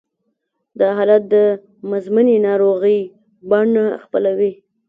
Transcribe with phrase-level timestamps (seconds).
[0.79, 1.35] دا حالت د
[1.91, 2.99] مزمنې ناروغۍ
[3.49, 4.51] بڼه خپلوي